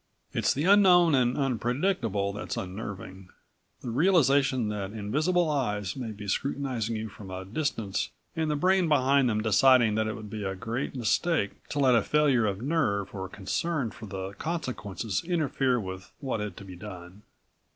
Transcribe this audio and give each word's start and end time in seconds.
It's 0.33 0.51
the 0.51 0.63
unknown 0.65 1.13
and 1.13 1.37
unpredictable 1.37 2.33
that's 2.33 2.57
unnerving, 2.57 3.29
the 3.81 3.91
realization 3.91 4.69
that 4.69 4.93
invisible 4.93 5.47
eyes 5.47 5.95
may 5.95 6.09
be 6.11 6.27
scrutinizing 6.27 6.95
you 6.95 7.07
from 7.07 7.29
a 7.29 7.45
distance 7.45 8.09
and 8.35 8.49
the 8.49 8.55
brain 8.55 8.87
behind 8.89 9.29
them 9.29 9.41
deciding 9.41 9.93
that 9.93 10.07
it 10.07 10.15
would 10.15 10.31
be 10.31 10.43
a 10.43 10.55
great 10.55 10.95
mistake 10.95 11.51
to 11.69 11.77
let 11.77 11.93
a 11.93 12.01
failure 12.01 12.47
of 12.47 12.63
nerve 12.63 13.13
or 13.13 13.29
concern 13.29 13.91
for 13.91 14.07
the 14.07 14.33
consequences 14.39 15.21
interfere 15.23 15.79
with 15.79 16.11
what 16.19 16.39
had 16.39 16.57
to 16.57 16.65
be 16.65 16.75
done. 16.75 17.21